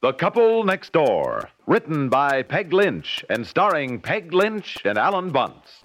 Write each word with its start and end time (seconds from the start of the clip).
The 0.00 0.12
Couple 0.12 0.62
Next 0.62 0.92
Door, 0.92 1.50
written 1.66 2.08
by 2.08 2.44
Peg 2.44 2.72
Lynch 2.72 3.24
and 3.28 3.44
starring 3.44 4.00
Peg 4.00 4.32
Lynch 4.32 4.78
and 4.84 4.96
Alan 4.96 5.30
Bunce. 5.30 5.82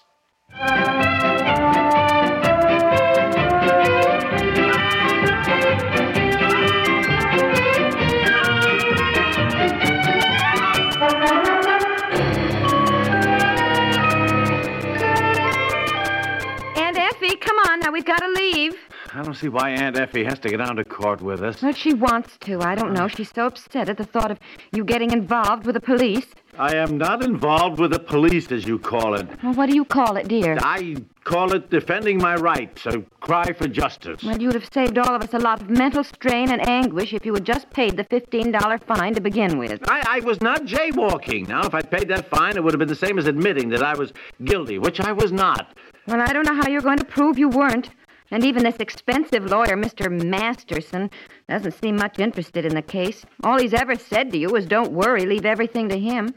Aunt 16.76 17.00
Effie, 17.00 17.36
come 17.38 17.58
on 17.68 17.80
now. 17.80 17.92
We've 17.92 18.06
got 18.06 18.20
to 18.20 18.28
leave. 18.28 18.76
I 19.16 19.22
don't 19.22 19.36
see 19.36 19.48
why 19.48 19.70
Aunt 19.70 19.96
Effie 19.96 20.24
has 20.24 20.40
to 20.40 20.50
get 20.50 20.58
down 20.58 20.76
to 20.78 20.84
court 20.84 21.22
with 21.22 21.44
us. 21.44 21.62
Well, 21.62 21.72
she 21.74 21.94
wants 21.94 22.36
to. 22.42 22.60
I 22.62 22.74
don't 22.74 22.94
know. 22.94 23.08
She's 23.08 23.32
so 23.32 23.46
upset 23.46 23.88
at 23.88 23.98
the 23.98 24.06
thought 24.06 24.32
of 24.32 24.40
you 24.72 24.84
getting 24.84 25.12
involved 25.12 25.68
with 25.68 25.76
the 25.76 25.82
police. 25.82 26.26
I 26.58 26.76
am 26.76 26.98
not 26.98 27.24
involved 27.24 27.80
with 27.80 27.92
the 27.92 28.00
police, 28.00 28.52
as 28.52 28.66
you 28.68 28.80
call 28.80 29.14
it. 29.14 29.28
Well, 29.44 29.54
what 29.54 29.70
do 29.70 29.76
you 29.76 29.86
call 29.86 30.18
it, 30.18 30.28
dear? 30.28 30.58
I 30.62 30.98
call 31.24 31.54
it 31.54 31.70
defending 31.70 32.18
my 32.18 32.36
rights, 32.36 32.88
a 32.88 33.02
cry 33.20 33.54
for 33.54 33.68
justice. 33.68 34.24
Well, 34.24 34.42
you'd 34.42 34.56
have 34.56 34.70
saved 34.74 34.98
all 34.98 35.16
of 35.16 35.22
us 35.22 35.34
a 35.34 35.40
lot 35.40 35.62
of 35.62 35.70
mental 35.70 36.04
strain 36.04 36.50
and 36.52 36.68
anguish 36.68 37.14
if 37.14 37.24
you 37.24 37.36
had 37.36 37.46
just 37.46 37.70
paid 37.70 37.98
the 37.98 38.04
$15 38.06 38.84
fine 38.84 39.14
to 39.14 39.22
begin 39.22 39.60
with. 39.60 39.80
I, 39.90 40.04
I 40.08 40.20
was 40.22 40.42
not 40.42 40.66
jaywalking. 40.66 41.48
Now, 41.48 41.62
if 41.66 41.76
I'd 41.76 41.90
paid 41.90 42.08
that 42.10 42.30
fine, 42.30 42.56
it 42.58 42.64
would 42.64 42.74
have 42.74 42.80
been 42.80 42.88
the 42.88 42.96
same 42.96 43.20
as 43.20 43.28
admitting 43.28 43.70
that 43.70 43.84
I 43.84 43.96
was 43.96 44.12
guilty, 44.44 44.80
which 44.80 45.00
I 45.00 45.12
was 45.12 45.32
not. 45.32 45.76
Well, 46.08 46.22
I 46.22 46.34
don't 46.34 46.46
know 46.46 46.56
how 46.56 46.68
you're 46.68 46.82
going 46.82 46.98
to 46.98 47.06
prove 47.06 47.40
you 47.40 47.50
weren't. 47.50 47.90
And 48.34 48.44
even 48.44 48.64
this 48.64 48.78
expensive 48.78 49.46
lawyer, 49.46 49.78
Mr. 49.78 50.10
Masterson, 50.10 51.12
doesn't 51.48 51.80
seem 51.80 51.98
much 51.98 52.18
interested 52.18 52.66
in 52.66 52.74
the 52.74 52.82
case. 52.82 53.24
All 53.44 53.60
he's 53.60 53.76
ever 53.76 53.94
said 53.94 54.32
to 54.32 54.40
you 54.40 54.56
is 54.56 54.66
don't 54.66 54.92
worry, 54.92 55.28
leave 55.28 55.46
everything 55.46 55.88
to 55.90 56.00
him. 56.00 56.34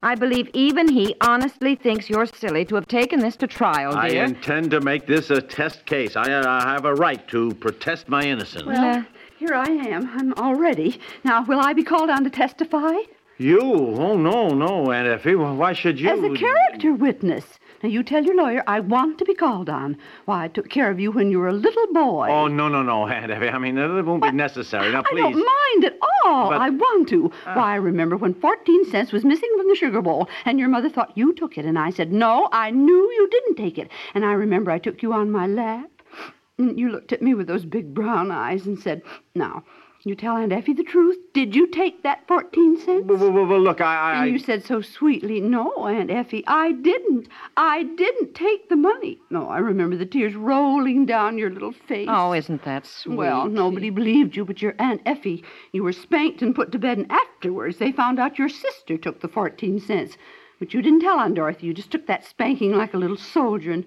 I 0.00 0.14
believe 0.14 0.48
even 0.54 0.88
he 0.88 1.16
honestly 1.20 1.74
thinks 1.74 2.08
you're 2.08 2.26
silly 2.26 2.64
to 2.66 2.76
have 2.76 2.86
taken 2.86 3.18
this 3.18 3.34
to 3.38 3.48
trial, 3.48 3.90
dear. 3.90 4.22
I 4.22 4.24
intend 4.26 4.70
to 4.70 4.80
make 4.80 5.08
this 5.08 5.30
a 5.30 5.42
test 5.42 5.84
case. 5.86 6.14
I, 6.14 6.32
uh, 6.32 6.44
I 6.46 6.72
have 6.72 6.84
a 6.84 6.94
right 6.94 7.26
to 7.28 7.52
protest 7.54 8.08
my 8.08 8.22
innocence. 8.22 8.66
Well, 8.66 9.04
Here 9.36 9.52
I 9.52 9.70
am. 9.70 10.08
I'm 10.08 10.32
all 10.34 10.54
ready. 10.54 11.00
Now, 11.24 11.44
will 11.44 11.58
I 11.58 11.72
be 11.72 11.82
called 11.82 12.10
on 12.10 12.22
to 12.22 12.30
testify? 12.30 12.94
you? 13.38 13.60
Oh, 13.60 14.16
no, 14.16 14.50
no, 14.50 14.92
Aunt 14.92 15.08
Effie. 15.08 15.34
Well, 15.34 15.56
Why 15.56 15.72
should 15.72 15.98
you? 15.98 16.10
As 16.10 16.22
a 16.22 16.36
character 16.36 16.92
witness. 16.92 17.58
Now, 17.82 17.88
you 17.88 18.02
tell 18.02 18.22
your 18.24 18.34
lawyer 18.34 18.62
I 18.66 18.80
want 18.80 19.18
to 19.18 19.24
be 19.24 19.34
called 19.34 19.70
on. 19.70 19.96
Why, 20.26 20.44
I 20.44 20.48
took 20.48 20.68
care 20.68 20.90
of 20.90 21.00
you 21.00 21.10
when 21.10 21.30
you 21.30 21.38
were 21.38 21.48
a 21.48 21.52
little 21.52 21.86
boy. 21.94 22.28
Oh, 22.28 22.46
no, 22.46 22.68
no, 22.68 22.82
no, 22.82 23.06
Aunt 23.08 23.30
Effie. 23.30 23.48
I 23.48 23.58
mean, 23.58 23.78
it 23.78 24.02
won't 24.04 24.22
be 24.22 24.30
necessary. 24.32 24.92
Now, 24.92 25.02
please. 25.02 25.24
I 25.24 25.30
don't 25.32 25.46
mind 25.46 25.84
at 25.86 25.98
all. 26.24 26.50
But- 26.50 26.60
I 26.60 26.68
want 26.70 27.08
to. 27.08 27.26
Uh. 27.46 27.54
Why, 27.54 27.72
I 27.72 27.76
remember 27.76 28.16
when 28.18 28.34
14 28.34 28.84
cents 28.90 29.12
was 29.12 29.24
missing 29.24 29.48
from 29.56 29.68
the 29.68 29.74
sugar 29.74 30.02
bowl, 30.02 30.28
and 30.44 30.58
your 30.58 30.68
mother 30.68 30.90
thought 30.90 31.16
you 31.16 31.32
took 31.32 31.56
it, 31.56 31.64
and 31.64 31.78
I 31.78 31.90
said, 31.90 32.12
no, 32.12 32.48
I 32.52 32.70
knew 32.70 33.10
you 33.12 33.28
didn't 33.30 33.56
take 33.56 33.78
it. 33.78 33.88
And 34.14 34.24
I 34.26 34.32
remember 34.32 34.70
I 34.70 34.78
took 34.78 35.02
you 35.02 35.14
on 35.14 35.30
my 35.30 35.46
lap, 35.46 35.90
and 36.58 36.78
you 36.78 36.90
looked 36.90 37.12
at 37.12 37.22
me 37.22 37.32
with 37.32 37.46
those 37.46 37.64
big 37.64 37.94
brown 37.94 38.30
eyes 38.30 38.66
and 38.66 38.78
said, 38.78 39.00
now, 39.34 39.64
you 40.02 40.14
tell 40.14 40.36
Aunt 40.36 40.52
Effie 40.52 40.72
the 40.72 40.82
truth. 40.82 41.18
Did 41.34 41.54
you 41.54 41.66
take 41.66 42.02
that 42.02 42.26
14 42.26 42.78
cents? 42.78 43.06
Well, 43.06 43.18
well, 43.18 43.30
well, 43.32 43.46
well, 43.46 43.60
look, 43.60 43.80
I. 43.80 44.12
I 44.12 44.24
And 44.24 44.32
you 44.32 44.38
said 44.38 44.64
so 44.64 44.80
sweetly, 44.80 45.40
No, 45.40 45.72
Aunt 45.86 46.10
Effie, 46.10 46.42
I 46.46 46.72
didn't. 46.72 47.28
I 47.56 47.82
didn't 47.82 48.34
take 48.34 48.68
the 48.68 48.76
money. 48.76 49.18
No, 49.30 49.48
I 49.48 49.58
remember 49.58 49.96
the 49.96 50.06
tears 50.06 50.34
rolling 50.34 51.06
down 51.06 51.38
your 51.38 51.50
little 51.50 51.72
face. 51.72 52.08
oh, 52.10 52.32
isn't 52.32 52.64
that 52.64 52.86
sweet? 52.86 53.16
Well, 53.16 53.46
nobody 53.48 53.90
believed 53.90 54.36
you 54.36 54.44
but 54.44 54.62
your 54.62 54.74
Aunt 54.78 55.02
Effie. 55.04 55.44
You 55.72 55.82
were 55.84 55.92
spanked 55.92 56.40
and 56.42 56.54
put 56.54 56.72
to 56.72 56.78
bed, 56.78 56.98
and 56.98 57.10
afterwards 57.12 57.78
they 57.78 57.92
found 57.92 58.18
out 58.18 58.38
your 58.38 58.48
sister 58.48 58.96
took 58.96 59.20
the 59.20 59.28
14 59.28 59.80
cents. 59.80 60.16
But 60.58 60.74
you 60.74 60.82
didn't 60.82 61.00
tell 61.00 61.18
on 61.18 61.32
Dorothy. 61.32 61.66
You 61.66 61.72
just 61.74 61.90
took 61.90 62.06
that 62.06 62.24
spanking 62.26 62.72
like 62.72 62.92
a 62.92 62.98
little 62.98 63.16
soldier. 63.16 63.72
And 63.72 63.86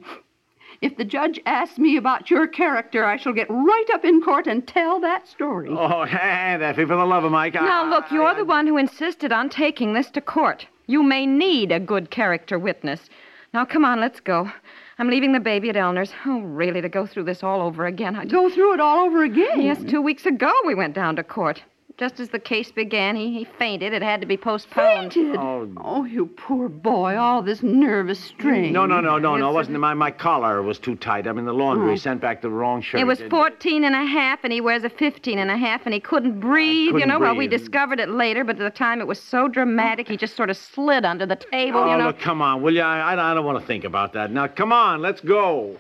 if 0.82 0.98
the 0.98 1.06
judge 1.06 1.40
asks 1.46 1.78
me 1.78 1.98
about 1.98 2.30
your 2.30 2.48
character, 2.48 3.04
I 3.06 3.18
shall 3.18 3.34
get 3.34 3.50
right 3.50 3.86
up 3.94 4.04
in 4.06 4.22
court 4.22 4.48
and 4.48 4.66
tell 4.68 5.00
that 5.02 5.28
story. 5.28 5.70
Oh, 5.72 6.04
Aunt 6.04 6.62
Effie, 6.62 6.86
for 6.86 6.96
the 6.96 7.06
love 7.06 7.24
of 7.24 7.32
Mike. 7.32 7.56
I- 7.56 7.66
Now, 7.66 7.90
look, 7.90 8.12
you're 8.12 8.26
I- 8.28 8.34
the 8.36 8.46
one 8.46 8.68
who 8.68 8.78
insisted 8.78 9.32
on 9.32 9.50
taking 9.50 9.94
this 9.94 10.10
to 10.12 10.22
court. 10.22 10.68
You 10.88 11.04
may 11.04 11.26
need 11.26 11.72
a 11.72 11.80
good 11.80 12.10
character 12.10 12.60
witness. 12.60 13.10
Now, 13.54 13.66
come 13.66 13.86
on, 13.86 14.00
let's 14.02 14.20
go. 14.20 14.52
I'm 15.00 15.10
leaving 15.10 15.32
the 15.32 15.40
baby 15.40 15.70
at 15.70 15.76
Elner's. 15.78 16.14
Oh, 16.26 16.40
really, 16.42 16.82
to 16.82 16.90
go 16.90 17.06
through 17.06 17.24
this 17.24 17.44
all 17.44 17.62
over 17.62 17.86
again. 17.86 18.16
I 18.16 18.26
Go 18.26 18.50
through 18.50 18.74
it 18.74 18.80
all 18.80 19.06
over 19.06 19.24
again. 19.24 19.62
Yes, 19.62 19.84
two 19.84 20.02
weeks 20.02 20.26
ago 20.26 20.52
we 20.66 20.76
went 20.76 20.94
down 20.94 21.16
to 21.16 21.24
court. 21.24 21.64
Just 21.96 22.20
as 22.20 22.30
the 22.30 22.40
case 22.40 22.72
began, 22.72 23.16
he, 23.16 23.32
he 23.32 23.44
fainted. 23.46 23.94
It 23.94 24.02
had 24.02 24.20
to 24.22 24.26
be 24.28 24.36
postponed. 24.36 25.14
Fainted. 25.14 25.36
Oh. 25.38 25.70
Oh, 25.78 26.04
you 26.06 26.26
poor 26.26 26.68
boy. 26.68 27.16
All 27.18 27.44
this 27.44 27.62
nervous 27.62 28.20
strain. 28.20 28.74
No, 28.74 28.88
no, 28.88 29.00
no, 29.00 29.20
no, 29.20 29.36
no. 29.38 29.52
It 29.52 29.54
wasn't 29.54 29.80
my 29.80 29.94
my 29.94 30.10
collar 30.10 30.64
was 30.64 30.80
too 30.80 30.96
tight. 30.96 31.28
I'm 31.28 31.38
in 31.38 31.46
the 31.46 31.54
laundry. 31.54 31.94
Oh. 31.94 31.96
Sent 31.96 32.20
back 32.20 32.42
the 32.42 32.50
wrong 32.50 32.82
shirt. 32.82 33.00
It 33.00 33.04
was 33.06 33.22
14 33.30 33.84
and 33.84 33.94
a 33.94 34.04
half, 34.06 34.40
and 34.44 34.52
he 34.52 34.60
wears 34.60 34.84
a 34.84 34.90
15 34.90 35.38
and 35.38 35.52
a 35.52 35.58
half, 35.58 35.82
and 35.86 35.94
he 35.94 36.00
couldn't 36.00 36.40
breathe. 36.40 36.88
you 36.88 36.94
couldn't 36.94 37.10
know, 37.10 37.20
well, 37.20 37.36
we 37.36 37.48
discovered 37.48 38.00
it 38.00 38.10
later, 38.10 38.44
but 38.44 38.60
at 38.60 38.64
the 38.74 38.76
time 38.78 39.00
it 39.00 39.06
was 39.08 39.22
so 39.22 39.48
dramatic, 39.48 40.08
he 40.08 40.18
just 40.18 40.36
sort 40.36 40.50
of 40.50 40.58
slid 40.58 41.06
under 41.06 41.28
the 41.28 41.36
table, 41.36 41.80
Oh, 41.80 41.92
you 41.92 41.98
know. 41.98 42.08
look, 42.08 42.20
come 42.20 42.42
on, 42.42 42.64
will 42.64 42.74
you? 42.74 42.82
I, 42.82 43.14
I, 43.14 43.32
I 43.32 43.34
don't 43.36 43.46
want 43.46 43.60
to 43.60 43.66
think 43.68 43.84
about 43.84 44.14
that. 44.14 44.32
Now, 44.32 44.48
come 44.48 44.72
on, 44.74 45.02
let's 45.02 45.22
go. 45.22 45.78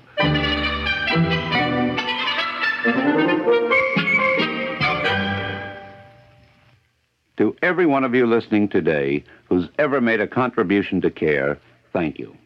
To 7.38 7.56
every 7.64 7.88
one 7.88 8.04
of 8.04 8.14
you 8.14 8.28
listening 8.28 8.70
today 8.70 9.24
who's 9.50 9.68
ever 9.80 10.00
made 10.00 10.22
a 10.22 10.28
contribution 10.28 11.02
to 11.02 11.10
care, 11.10 11.58
thank 11.92 12.20
you. 12.20 12.38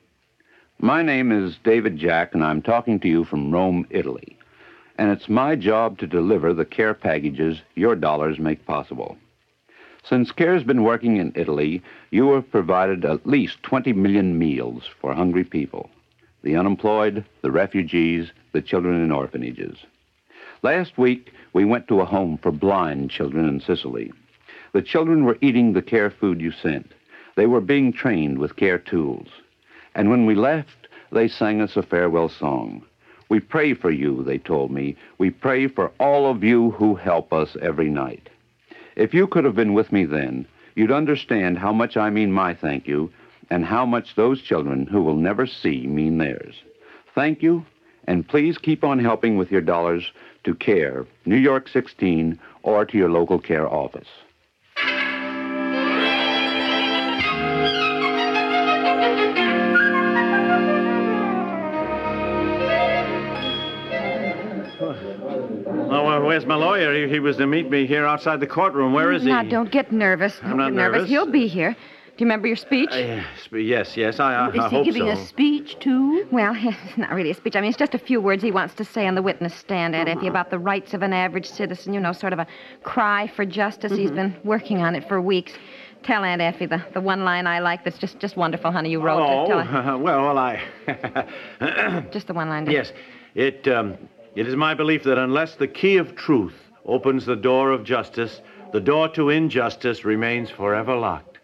My 0.80 1.02
name 1.02 1.30
is 1.30 1.58
David 1.62 1.98
Jack, 1.98 2.34
and 2.34 2.42
I'm 2.42 2.62
talking 2.62 2.98
to 3.02 3.08
you 3.10 3.26
from 3.26 3.52
Rome, 3.52 3.86
Italy. 3.90 4.38
And 4.98 5.12
it's 5.12 5.28
my 5.28 5.58
job 5.58 5.98
to 5.98 6.08
deliver 6.08 6.54
the 6.54 6.64
care 6.64 6.94
packages 6.94 7.58
your 7.76 7.98
dollars 7.98 8.40
make 8.40 8.66
possible. 8.66 9.18
Since 10.06 10.32
CARE's 10.32 10.64
been 10.64 10.84
working 10.84 11.18
in 11.18 11.34
Italy, 11.36 11.84
you 12.12 12.32
have 12.32 12.50
provided 12.50 13.04
at 13.04 13.28
least 13.28 13.62
20 13.64 13.92
million 13.92 14.40
meals 14.40 14.84
for 15.02 15.14
hungry 15.14 15.44
people 15.44 15.90
the 16.44 16.56
unemployed, 16.56 17.26
the 17.42 17.52
refugees, 17.52 18.32
the 18.54 18.62
children 18.62 19.04
in 19.04 19.12
orphanages. 19.12 19.80
Last 20.64 20.98
week, 20.98 21.34
we 21.52 21.66
went 21.66 21.90
to 21.90 22.00
a 22.00 22.06
home 22.06 22.38
for 22.38 22.54
blind 22.54 23.12
children 23.12 23.50
in 23.50 23.60
Sicily. 23.60 24.14
The 24.78 24.84
children 24.84 25.26
were 25.26 25.40
eating 25.42 25.74
the 25.74 25.82
care 25.82 26.12
food 26.12 26.40
you 26.40 26.52
sent. 26.52 26.92
They 27.36 27.48
were 27.48 27.62
being 27.62 27.92
trained 27.92 28.38
with 28.38 28.58
care 28.58 28.78
tools. 28.78 29.28
And 29.96 30.12
when 30.12 30.28
we 30.28 30.36
left, 30.36 30.88
they 31.12 31.28
sang 31.28 31.62
us 31.62 31.76
a 31.76 31.82
farewell 31.82 32.30
song. 32.30 32.86
We 33.28 33.40
pray 33.40 33.74
for 33.74 33.90
you, 33.90 34.22
they 34.22 34.38
told 34.38 34.70
me. 34.70 34.96
We 35.18 35.32
pray 35.32 35.66
for 35.66 35.92
all 36.00 36.30
of 36.30 36.44
you 36.44 36.70
who 36.70 36.94
help 36.94 37.34
us 37.34 37.58
every 37.60 37.90
night. 37.90 38.30
If 38.96 39.16
you 39.16 39.26
could 39.26 39.46
have 39.46 39.56
been 39.56 39.74
with 39.74 39.92
me 39.92 40.06
then, 40.06 40.46
you'd 40.76 40.92
understand 40.92 41.58
how 41.58 41.74
much 41.74 41.98
I 41.98 42.12
mean 42.12 42.32
my 42.32 42.54
thank 42.54 42.88
you 42.88 43.12
and 43.50 43.66
how 43.66 43.84
much 43.84 44.14
those 44.14 44.44
children 44.44 44.86
who 44.86 45.02
will 45.02 45.16
never 45.16 45.48
see 45.48 45.88
mean 45.88 46.20
theirs. 46.20 46.54
Thank 47.16 47.42
you, 47.42 47.66
and 48.06 48.28
please 48.28 48.60
keep 48.60 48.84
on 48.84 49.00
helping 49.00 49.38
with 49.38 49.52
your 49.52 49.62
dollars 49.62 50.12
to 50.44 50.54
CARE, 50.54 51.08
New 51.26 51.36
York 51.36 51.68
16, 51.68 52.38
or 52.62 52.86
to 52.86 52.96
your 52.96 53.10
local 53.10 53.40
care 53.40 53.68
office. 53.68 54.08
Where's 66.28 66.46
my 66.46 66.56
lawyer? 66.56 66.94
He, 66.94 67.12
he 67.12 67.20
was 67.20 67.38
to 67.38 67.48
meet 67.48 67.70
me 67.70 67.88
here 67.88 68.06
outside 68.06 68.40
the 68.40 68.48
courtroom. 68.48 68.94
Where 68.94 69.12
is 69.12 69.24
he? 69.24 69.30
Now, 69.30 69.44
don't 69.44 69.72
get 69.72 69.92
nervous. 69.92 70.38
Don't 70.40 70.52
I'm 70.52 70.58
not 70.58 70.70
get 70.70 70.76
nervous. 70.76 70.98
nervous. 70.98 71.10
He'll 71.10 71.32
be 71.32 71.48
here. 71.48 71.72
Do 71.74 72.24
you 72.24 72.26
remember 72.26 72.48
your 72.48 72.56
speech? 72.56 72.90
Uh, 72.92 73.58
yes, 73.58 73.96
yes, 73.96 74.20
I, 74.20 74.34
I, 74.34 74.50
Is 74.50 74.60
I 74.60 74.70
he 74.70 74.84
giving 74.84 75.08
a 75.08 75.26
speech, 75.28 75.78
too? 75.80 76.28
Well, 76.32 76.54
it's 76.58 76.98
not 76.98 77.12
really 77.12 77.32
a 77.32 77.34
speech. 77.34 77.56
I 77.56 77.62
mean, 77.62 77.70
it's 77.70 77.78
just 77.78 77.96
a 77.96 78.00
few 78.00 78.20
words 78.22 78.44
he 78.44 78.52
wants 78.52 78.74
to 78.76 78.86
say 78.86 79.08
on 79.08 79.16
the 79.16 79.22
witness 79.22 79.54
stand, 79.56 79.96
Aunt 79.96 80.10
Effie, 80.10 80.28
about 80.28 80.50
the 80.50 80.60
rights 80.60 80.94
of 80.94 81.04
an 81.04 81.14
average 81.14 81.48
citizen. 81.48 81.94
You 81.94 82.00
know, 82.00 82.14
sort 82.14 82.34
of 82.34 82.40
a 82.40 82.48
cry 82.84 83.28
for 83.36 83.46
justice. 83.46 83.92
He's 83.92 84.12
been 84.12 84.36
working 84.44 84.82
on 84.82 84.96
it 84.96 85.08
for 85.08 85.22
weeks. 85.22 85.54
Tell 86.04 86.24
Aunt 86.24 86.42
Effie 86.42 86.66
the, 86.68 86.84
the 86.94 87.02
one 87.02 87.24
line 87.26 87.48
I 87.48 87.60
like 87.60 87.84
that's 87.84 87.98
just, 87.98 88.20
just 88.20 88.38
wonderful, 88.38 88.72
honey. 88.72 88.90
You 88.92 89.02
wrote 89.02 89.20
Oh, 89.22 89.60
it. 89.60 89.66
Her. 89.66 89.98
well, 90.02 90.24
well, 90.24 90.38
I. 90.38 90.62
Just 92.12 92.28
the 92.28 92.34
one 92.34 92.50
line. 92.50 92.70
yes, 92.70 92.92
it, 93.36 93.68
um, 93.68 93.98
it 94.36 94.48
is 94.48 94.56
my 94.56 94.74
belief 94.74 95.04
that 95.04 95.18
unless 95.18 95.56
the 95.56 95.68
key 95.68 95.98
of 95.98 96.16
truth 96.16 96.54
opens 96.86 97.26
the 97.26 97.36
door 97.36 97.72
of 97.72 97.84
justice, 97.84 98.42
the 98.72 98.80
door 98.80 99.10
to 99.10 99.30
injustice 99.30 100.06
remains 100.06 100.50
forever 100.50 100.96
locked. 100.96 101.37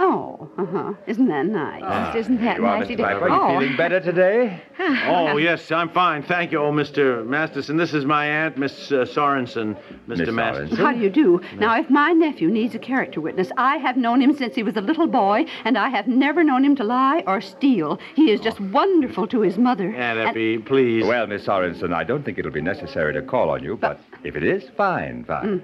Oh, 0.00 0.48
Uh 0.56 0.64
huh. 0.64 0.92
Isn't 1.08 1.26
that 1.26 1.46
nice? 1.46 2.14
Isn't 2.14 2.40
that 2.42 2.58
You 2.58 2.66
are, 2.66 2.78
nice? 2.78 2.86
Mr. 2.86 2.90
He 2.90 2.96
did- 2.96 3.02
Piper. 3.04 3.28
You 3.28 3.60
feeling 3.60 3.76
better 3.76 4.00
today? 4.00 4.62
Oh, 4.80 5.36
yes, 5.38 5.70
I'm 5.72 5.88
fine. 5.90 6.22
Thank 6.22 6.52
you, 6.52 6.58
oh, 6.60 6.70
Mr. 6.72 7.26
Masterson. 7.26 7.76
This 7.76 7.92
is 7.92 8.04
my 8.04 8.26
aunt, 8.26 8.56
Miss 8.56 8.90
uh, 8.92 9.04
Sorensen, 9.04 9.76
Miss 10.06 10.20
Mr. 10.20 10.32
Masterson. 10.32 10.76
Sorensen. 10.76 10.80
How 10.84 10.92
do 10.92 11.00
you 11.00 11.10
do? 11.10 11.40
Now, 11.58 11.78
if 11.78 11.90
my 11.90 12.12
nephew 12.12 12.48
needs 12.48 12.74
a 12.74 12.78
character 12.78 13.20
witness, 13.20 13.50
I 13.56 13.76
have 13.78 13.96
known 13.96 14.22
him 14.22 14.34
since 14.36 14.54
he 14.54 14.62
was 14.62 14.76
a 14.76 14.80
little 14.80 15.06
boy, 15.08 15.46
and 15.64 15.76
I 15.76 15.88
have 15.88 16.06
never 16.06 16.42
known 16.44 16.64
him 16.64 16.76
to 16.76 16.84
lie 16.84 17.22
or 17.26 17.40
steal. 17.40 17.98
He 18.14 18.30
is 18.30 18.40
just 18.40 18.60
wonderful 18.60 19.26
to 19.28 19.40
his 19.40 19.58
mother. 19.58 19.88
Aunt 19.94 20.18
And- 20.20 20.28
Effie, 20.30 20.58
please. 20.58 21.04
Well, 21.04 21.26
Miss 21.26 21.44
Sorensen, 21.44 21.92
I 21.92 22.04
don't 22.04 22.24
think 22.24 22.38
it'll 22.38 22.52
be 22.52 22.60
necessary 22.62 23.12
to 23.14 23.22
call 23.22 23.50
on 23.50 23.62
you, 23.64 23.76
but 23.76 24.00
if 24.24 24.36
it 24.36 24.42
is, 24.44 24.68
fine, 24.76 25.24
fine. 25.24 25.62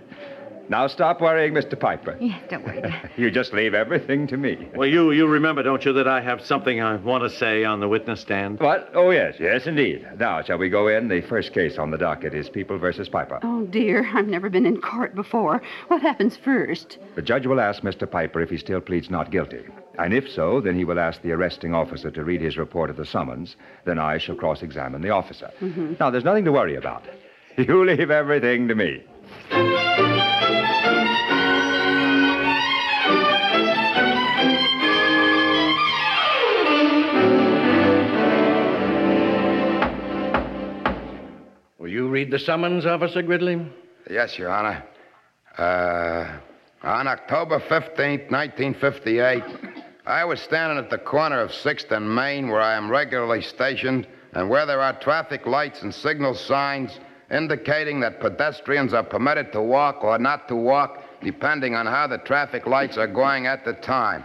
Now 0.68 0.86
stop 0.86 1.20
worrying, 1.20 1.52
Mr. 1.52 1.78
Piper. 1.78 2.16
Yeah, 2.20 2.38
don't 2.48 2.64
worry. 2.64 2.82
You 3.16 3.30
just 3.30 3.52
leave 3.52 3.74
everything 3.74 4.26
to 4.28 4.36
me. 4.36 4.68
Well, 4.74 4.88
you 4.88 5.12
you 5.12 5.26
remember, 5.26 5.62
don't 5.62 5.84
you, 5.84 5.92
that 5.92 6.08
I 6.08 6.20
have 6.20 6.40
something 6.40 6.80
I 6.80 6.96
want 6.96 7.22
to 7.22 7.30
say 7.30 7.64
on 7.64 7.78
the 7.80 7.88
witness 7.88 8.20
stand? 8.20 8.58
What? 8.58 8.90
Oh, 8.94 9.10
yes, 9.10 9.36
yes, 9.38 9.66
indeed. 9.66 10.06
Now, 10.18 10.42
shall 10.42 10.58
we 10.58 10.68
go 10.68 10.88
in? 10.88 11.08
The 11.08 11.20
first 11.20 11.52
case 11.52 11.78
on 11.78 11.90
the 11.90 11.98
docket 11.98 12.34
is 12.34 12.48
People 12.48 12.78
versus 12.78 13.08
Piper. 13.08 13.38
Oh, 13.42 13.66
dear, 13.66 14.04
I've 14.14 14.26
never 14.26 14.50
been 14.50 14.66
in 14.66 14.80
court 14.80 15.14
before. 15.14 15.62
What 15.88 16.02
happens 16.02 16.36
first? 16.36 16.98
The 17.14 17.22
judge 17.22 17.46
will 17.46 17.60
ask 17.60 17.82
Mr. 17.82 18.10
Piper 18.10 18.40
if 18.40 18.50
he 18.50 18.58
still 18.58 18.80
pleads 18.80 19.10
not 19.10 19.30
guilty. 19.30 19.62
And 19.98 20.12
if 20.12 20.28
so, 20.28 20.60
then 20.60 20.74
he 20.76 20.84
will 20.84 20.98
ask 20.98 21.22
the 21.22 21.32
arresting 21.32 21.72
officer 21.72 22.10
to 22.10 22.24
read 22.24 22.40
his 22.40 22.56
report 22.56 22.90
of 22.90 22.96
the 22.96 23.06
summons. 23.06 23.54
Then 23.84 23.98
I 24.00 24.18
shall 24.18 24.34
cross 24.34 24.62
examine 24.62 25.02
the 25.02 25.10
officer. 25.10 25.50
Mm-hmm. 25.60 25.94
Now, 26.00 26.10
there's 26.10 26.24
nothing 26.24 26.44
to 26.46 26.52
worry 26.52 26.76
about. 26.76 27.04
You 27.56 27.84
leave 27.84 28.10
everything 28.10 28.66
to 28.66 28.74
me. 28.74 29.04
You 41.94 42.08
read 42.08 42.28
the 42.28 42.40
summons, 42.40 42.84
Officer 42.86 43.22
Gridley? 43.22 43.64
Yes, 44.10 44.36
Your 44.36 44.50
Honor. 44.50 44.82
Uh, 45.56 46.38
on 46.82 47.06
October 47.06 47.60
15th, 47.60 48.32
1958, 48.32 49.44
I 50.04 50.24
was 50.24 50.40
standing 50.40 50.76
at 50.76 50.90
the 50.90 50.98
corner 50.98 51.40
of 51.40 51.50
6th 51.50 51.92
and 51.92 52.12
Main, 52.12 52.48
where 52.48 52.60
I 52.60 52.74
am 52.74 52.90
regularly 52.90 53.42
stationed, 53.42 54.08
and 54.32 54.50
where 54.50 54.66
there 54.66 54.80
are 54.80 54.98
traffic 54.98 55.46
lights 55.46 55.82
and 55.82 55.94
signal 55.94 56.34
signs 56.34 56.98
indicating 57.30 58.00
that 58.00 58.20
pedestrians 58.20 58.92
are 58.92 59.04
permitted 59.04 59.52
to 59.52 59.62
walk 59.62 60.02
or 60.02 60.18
not 60.18 60.48
to 60.48 60.56
walk, 60.56 61.00
depending 61.22 61.76
on 61.76 61.86
how 61.86 62.08
the 62.08 62.18
traffic 62.18 62.66
lights 62.66 62.98
are 62.98 63.06
going 63.06 63.46
at 63.46 63.64
the 63.64 63.72
time. 63.72 64.24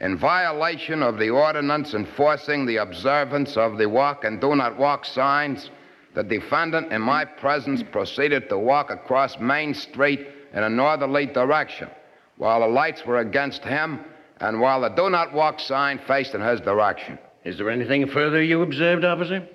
In 0.00 0.16
violation 0.16 1.02
of 1.02 1.18
the 1.18 1.28
ordinance 1.28 1.92
enforcing 1.92 2.64
the 2.64 2.78
observance 2.78 3.58
of 3.58 3.76
the 3.76 3.88
walk 3.88 4.24
and 4.24 4.40
do 4.40 4.56
not 4.56 4.78
walk 4.78 5.04
signs, 5.04 5.70
the 6.16 6.24
defendant, 6.24 6.92
in 6.94 7.02
my 7.02 7.26
presence, 7.26 7.82
proceeded 7.92 8.48
to 8.48 8.58
walk 8.58 8.90
across 8.90 9.38
Main 9.38 9.74
Street 9.74 10.26
in 10.54 10.62
a 10.62 10.68
northerly 10.70 11.26
direction, 11.26 11.90
while 12.38 12.60
the 12.60 12.66
lights 12.66 13.04
were 13.04 13.18
against 13.18 13.62
him 13.62 14.00
and 14.40 14.58
while 14.58 14.80
the 14.80 14.88
do 14.88 15.10
not 15.10 15.34
walk 15.34 15.60
sign 15.60 16.00
faced 16.06 16.34
in 16.34 16.40
his 16.40 16.62
direction. 16.62 17.18
Is 17.44 17.58
there 17.58 17.68
anything 17.68 18.08
further 18.08 18.42
you 18.42 18.62
observed, 18.62 19.04
officer? 19.04 19.46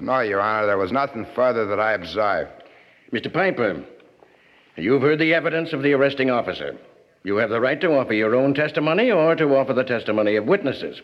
No, 0.00 0.20
Your 0.20 0.40
Honor, 0.40 0.66
there 0.66 0.76
was 0.76 0.90
nothing 0.90 1.24
further 1.36 1.66
that 1.66 1.78
I 1.78 1.92
observed. 1.92 2.50
Mr. 3.12 3.32
Piper, 3.32 3.84
you've 4.76 5.02
heard 5.02 5.20
the 5.20 5.34
evidence 5.34 5.72
of 5.72 5.82
the 5.82 5.92
arresting 5.92 6.30
officer. 6.30 6.76
You 7.22 7.36
have 7.36 7.50
the 7.50 7.60
right 7.60 7.80
to 7.80 7.96
offer 7.96 8.14
your 8.14 8.34
own 8.34 8.54
testimony 8.54 9.12
or 9.12 9.36
to 9.36 9.56
offer 9.56 9.72
the 9.72 9.84
testimony 9.84 10.34
of 10.34 10.46
witnesses. 10.46 11.00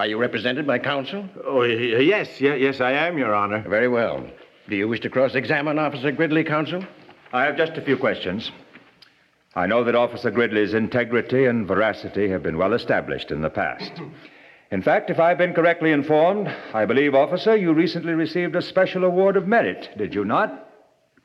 Are 0.00 0.06
you 0.06 0.16
represented 0.16 0.64
by 0.64 0.78
counsel? 0.78 1.28
Oh, 1.44 1.58
y- 1.60 1.66
yes, 1.74 2.40
yes, 2.40 2.80
I 2.80 2.92
am, 2.92 3.18
Your 3.18 3.34
Honor. 3.34 3.64
Very 3.68 3.88
well. 3.88 4.24
Do 4.68 4.76
you 4.76 4.86
wish 4.86 5.00
to 5.00 5.10
cross 5.10 5.34
examine 5.34 5.76
Officer 5.76 6.12
Gridley, 6.12 6.44
counsel? 6.44 6.84
I 7.32 7.42
have 7.44 7.56
just 7.56 7.72
a 7.72 7.82
few 7.82 7.96
questions. 7.96 8.52
I 9.56 9.66
know 9.66 9.82
that 9.82 9.96
Officer 9.96 10.30
Gridley's 10.30 10.72
integrity 10.72 11.46
and 11.46 11.66
veracity 11.66 12.28
have 12.28 12.44
been 12.44 12.58
well 12.58 12.74
established 12.74 13.32
in 13.32 13.40
the 13.40 13.50
past. 13.50 13.90
In 14.70 14.82
fact, 14.82 15.10
if 15.10 15.18
I've 15.18 15.38
been 15.38 15.52
correctly 15.52 15.90
informed, 15.90 16.46
I 16.72 16.84
believe, 16.84 17.16
Officer, 17.16 17.56
you 17.56 17.72
recently 17.72 18.12
received 18.12 18.54
a 18.54 18.62
special 18.62 19.04
award 19.04 19.36
of 19.36 19.48
merit, 19.48 19.88
did 19.98 20.14
you 20.14 20.24
not? 20.24 20.68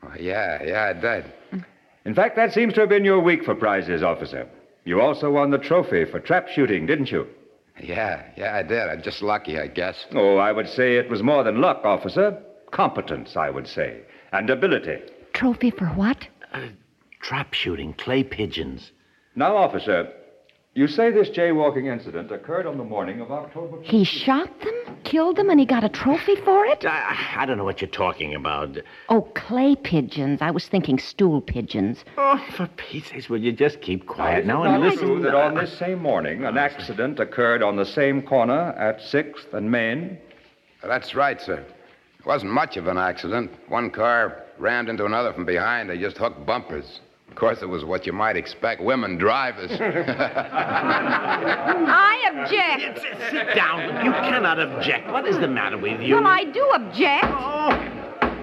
Oh, 0.02 0.12
yeah, 0.18 0.60
yeah, 0.64 0.82
I 0.86 0.92
did. 0.94 1.32
In 2.06 2.14
fact, 2.14 2.34
that 2.36 2.52
seems 2.52 2.74
to 2.74 2.80
have 2.80 2.88
been 2.88 3.04
your 3.04 3.20
week 3.20 3.44
for 3.44 3.54
prizes, 3.54 4.02
Officer. 4.02 4.48
You 4.84 5.00
also 5.00 5.30
won 5.30 5.50
the 5.52 5.58
trophy 5.58 6.04
for 6.06 6.18
trap 6.18 6.48
shooting, 6.48 6.86
didn't 6.86 7.12
you? 7.12 7.28
Yeah, 7.80 8.22
yeah, 8.36 8.54
I 8.56 8.62
did. 8.62 8.78
I'm 8.88 9.02
just 9.02 9.22
lucky, 9.22 9.58
I 9.58 9.66
guess. 9.66 10.06
Oh, 10.14 10.36
I 10.36 10.52
would 10.52 10.68
say 10.68 10.96
it 10.96 11.10
was 11.10 11.22
more 11.22 11.42
than 11.42 11.60
luck, 11.60 11.84
Officer. 11.84 12.40
Competence, 12.70 13.36
I 13.36 13.50
would 13.50 13.66
say, 13.66 14.00
and 14.32 14.48
ability. 14.50 14.98
Trophy 15.32 15.70
for 15.70 15.86
what? 15.86 16.28
Uh, 16.52 16.68
trap 17.20 17.52
shooting, 17.54 17.94
clay 17.94 18.22
pigeons. 18.22 18.92
Now, 19.34 19.56
Officer, 19.56 20.12
you 20.74 20.88
say 20.88 21.10
this 21.10 21.28
jaywalking 21.28 21.86
incident 21.86 22.32
occurred 22.32 22.66
on 22.66 22.78
the 22.78 22.84
morning 22.84 23.20
of 23.20 23.30
October. 23.30 23.80
He 23.82 24.02
shot 24.02 24.48
them, 24.60 24.96
killed 25.04 25.36
them, 25.36 25.50
and 25.50 25.60
he 25.60 25.66
got 25.66 25.84
a 25.84 25.88
trophy 25.88 26.34
for 26.36 26.66
it? 26.66 26.84
I, 26.84 27.16
I 27.36 27.46
don't 27.46 27.56
know 27.56 27.64
what 27.64 27.80
you're 27.80 27.88
talking 27.90 28.34
about. 28.34 28.76
Oh, 29.08 29.22
clay 29.34 29.76
pigeons. 29.76 30.42
I 30.42 30.50
was 30.50 30.66
thinking 30.66 30.98
stool 30.98 31.40
pigeons. 31.40 32.04
Oh, 32.18 32.44
for 32.50 32.66
Pete's 32.76 33.10
sakes, 33.10 33.28
will 33.28 33.40
you 33.40 33.52
just 33.52 33.80
keep 33.80 34.06
quiet 34.06 34.46
now 34.46 34.64
Is 34.64 34.72
and 34.72 34.82
listen? 34.82 35.06
true 35.06 35.22
that 35.22 35.34
on 35.34 35.54
this 35.54 35.76
same 35.78 36.02
morning, 36.02 36.44
an 36.44 36.58
accident 36.58 37.20
occurred 37.20 37.62
on 37.62 37.76
the 37.76 37.86
same 37.86 38.22
corner 38.22 38.70
at 38.72 38.98
6th 39.00 39.52
and 39.52 39.70
Main? 39.70 40.18
That's 40.82 41.14
right, 41.14 41.40
sir. 41.40 41.64
It 42.18 42.26
wasn't 42.26 42.52
much 42.52 42.76
of 42.76 42.88
an 42.88 42.98
accident. 42.98 43.50
One 43.68 43.90
car 43.90 44.42
rammed 44.58 44.88
into 44.88 45.04
another 45.04 45.32
from 45.32 45.44
behind. 45.44 45.88
They 45.88 45.98
just 45.98 46.18
hooked 46.18 46.44
bumpers. 46.44 47.00
Of 47.34 47.40
course, 47.40 47.62
it 47.62 47.68
was 47.68 47.84
what 47.84 48.06
you 48.06 48.12
might 48.12 48.36
expect 48.36 48.80
women 48.80 49.18
drivers. 49.18 49.72
I 51.82 52.30
object. 52.32 53.00
Sit 53.32 53.56
down. 53.56 54.04
You 54.06 54.12
cannot 54.12 54.60
object. 54.60 55.10
What 55.10 55.26
is 55.26 55.36
the 55.38 55.48
matter 55.48 55.76
with 55.76 56.00
you? 56.00 56.14
Well, 56.14 56.28
I 56.28 56.44
do 56.44 56.64
object. 56.72 57.26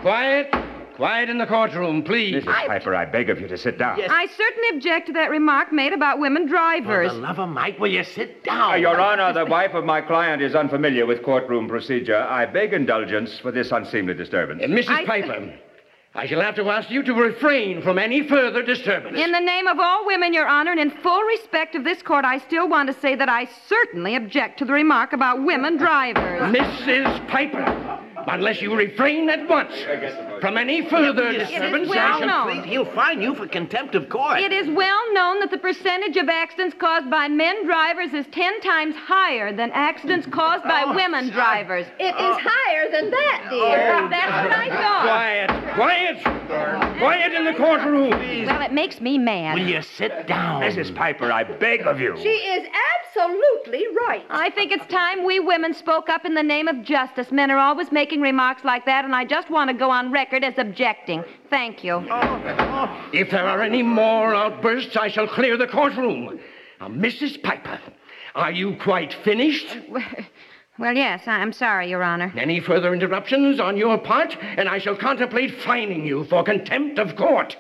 Quiet. 0.02 0.54
Quiet 0.98 1.30
in 1.30 1.38
the 1.38 1.46
courtroom, 1.46 2.04
please. 2.04 2.44
Mrs. 2.44 2.68
Piper, 2.68 2.94
I 2.94 3.06
beg 3.06 3.30
of 3.30 3.40
you 3.40 3.48
to 3.48 3.58
sit 3.58 3.78
down. 3.78 3.98
I 4.02 4.28
certainly 4.28 4.68
object 4.76 5.08
to 5.08 5.14
that 5.14 5.30
remark 5.30 5.72
made 5.72 5.94
about 5.94 6.20
women 6.20 6.44
For 6.44 6.50
drivers. 6.50 7.14
the 7.14 7.18
love 7.20 7.40
of 7.40 7.48
Mike, 7.48 7.80
will 7.80 7.92
you 7.94 8.04
sit 8.04 8.44
down? 8.44 8.74
Uh, 8.74 8.76
Your 8.76 9.00
Honor, 9.00 9.32
the 9.32 9.46
wife 9.46 9.74
of 9.74 9.86
my 9.86 10.02
client 10.02 10.42
is 10.42 10.54
unfamiliar 10.54 11.06
with 11.06 11.24
courtroom 11.24 11.70
procedure. 11.70 12.18
I 12.18 12.46
beg 12.46 12.74
indulgence 12.74 13.40
for 13.40 13.52
this 13.54 13.72
unseemly 13.72 14.16
disturbance. 14.16 14.62
Uh, 14.62 14.68
Mrs. 14.68 14.90
I- 14.90 15.06
Piper, 15.06 15.54
I 16.14 16.28
shall 16.28 16.42
have 16.42 16.56
to 16.56 16.70
ask 16.70 16.90
you 16.92 17.04
to 17.04 17.14
refrain 17.14 17.82
from 17.82 17.98
any 17.98 18.28
further 18.28 18.62
disturbance. 18.62 19.18
In 19.18 19.32
the 19.32 19.40
name 19.40 19.66
of 19.66 19.80
all 19.80 20.06
women, 20.06 20.34
Your 20.34 20.46
Honor, 20.46 20.72
and 20.72 20.80
in 20.80 20.92
full 20.92 21.22
respect 21.22 21.74
of 21.74 21.86
this 21.86 22.02
court, 22.02 22.26
I 22.26 22.38
still 22.38 22.68
want 22.68 22.94
to 22.94 23.00
say 23.00 23.16
that 23.16 23.30
I 23.30 23.48
certainly 23.68 24.16
object 24.16 24.60
to 24.60 24.66
the 24.66 24.74
remark 24.74 25.14
about 25.14 25.42
women 25.42 25.78
drivers. 25.78 26.42
Mrs. 26.54 27.28
Piper, 27.30 27.91
unless 28.28 28.62
you 28.62 28.76
refrain 28.76 29.30
at 29.30 29.48
once 29.48 29.74
from 30.42 30.58
any 30.58 30.88
further 30.90 31.32
disturbance, 31.32 31.90
well 31.90 32.00
I 32.00 32.20
shall... 32.20 32.28
known. 32.28 32.64
He'll 32.64 32.92
fine 32.94 33.22
you 33.22 33.36
for 33.36 33.48
contempt 33.48 33.96
of 33.96 34.10
court. 34.10 34.40
It 34.40 34.52
is 34.52 34.68
well 34.70 35.14
known 35.14 35.40
that 35.40 35.52
the 35.52 35.58
percentage 35.58 36.18
of 36.18 36.30
accidents 36.30 36.76
caused 36.80 37.10
by 37.10 37.28
men 37.28 37.66
drivers 37.66 38.14
is 38.14 38.26
ten 38.32 38.60
times 38.62 38.96
higher 38.96 39.56
than 39.56 39.72
accidents 39.72 40.28
caused 40.28 40.64
by 40.64 40.84
oh, 40.86 40.96
women 40.96 41.30
drivers. 41.30 41.86
It 42.00 42.06
is 42.08 42.14
oh. 42.18 42.40
higher 42.42 42.92
than 42.92 43.12
that, 43.12 43.50
oh, 43.52 43.68
dear. 43.68 44.10
That's 44.10 44.50
what 44.50 44.58
I 44.58 44.70
thought. 44.70 45.76
Quiet, 45.76 46.22
quiet, 46.24 46.98
quiet 47.00 47.34
in 47.34 47.46
the 47.46 47.54
courtroom. 47.54 48.12
Well, 48.12 48.62
it 48.62 48.74
makes 48.74 49.02
me 49.02 49.18
mad. 49.18 49.56
Will 49.56 49.68
you 49.68 49.82
sit 49.82 50.28
down? 50.28 50.62
Mrs. 50.62 50.94
Piper, 50.96 51.32
I 51.32 51.44
beg 51.44 51.82
of 51.82 52.00
you. 52.00 52.16
She 52.18 52.30
is 52.30 52.68
absolutely 52.68 53.01
right. 54.08 54.26
I 54.30 54.50
think 54.50 54.72
it's 54.72 54.86
time 54.88 55.26
we 55.26 55.40
women 55.40 55.74
spoke 55.74 56.10
up 56.10 56.26
in 56.26 56.34
the 56.34 56.44
name 56.44 56.68
of 56.68 56.84
justice. 56.84 57.32
Men 57.32 57.52
are 57.52 57.58
always 57.58 57.92
making 57.92 58.22
remarks 58.22 58.64
like 58.64 58.86
that, 58.86 59.06
and 59.06 59.16
I 59.16 59.26
just 59.26 59.50
want 59.50 59.70
to 59.70 59.74
go 59.74 59.90
on 59.90 60.12
record 60.12 60.44
as 60.44 60.58
objecting. 60.58 61.24
Thank 61.50 61.84
you. 61.84 61.94
Oh, 61.94 62.08
oh. 62.10 63.10
If 63.14 63.32
there 63.32 63.46
are 63.48 63.62
any 63.62 63.84
more 63.84 64.34
outbursts, 64.34 64.96
I 64.96 65.08
shall 65.10 65.28
clear 65.28 65.58
the 65.58 65.68
courtroom. 65.68 66.40
Uh, 66.80 66.88
now, 66.88 66.96
Mrs. 66.96 67.42
Piper, 67.42 67.80
are 68.36 68.52
you 68.52 68.76
quite 68.78 69.14
finished? 69.24 69.78
Uh, 69.94 70.00
well, 70.80 70.96
yes, 70.96 71.28
I'm 71.28 71.54
sorry, 71.54 71.90
Your 71.90 72.02
Honor. 72.02 72.34
Any 72.36 72.60
further 72.60 72.94
interruptions 72.94 73.60
on 73.60 73.78
your 73.78 73.98
part, 73.98 74.36
and 74.42 74.68
I 74.68 74.80
shall 74.80 74.96
contemplate 74.96 75.62
fining 75.62 76.06
you 76.06 76.24
for 76.26 76.44
contempt 76.44 76.98
of 76.98 77.16
court. 77.16 77.56